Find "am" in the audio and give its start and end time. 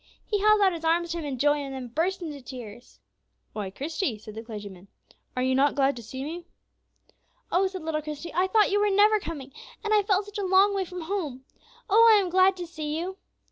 12.19-12.29